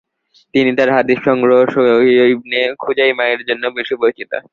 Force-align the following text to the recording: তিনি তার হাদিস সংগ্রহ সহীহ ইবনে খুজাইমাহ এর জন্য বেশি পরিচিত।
তিনি 0.53 0.71
তার 0.77 0.89
হাদিস 0.97 1.19
সংগ্রহ 1.27 1.59
সহীহ 1.73 2.21
ইবনে 2.33 2.59
খুজাইমাহ 2.81 3.27
এর 3.33 3.41
জন্য 3.49 3.63
বেশি 3.77 3.93
পরিচিত। 4.01 4.31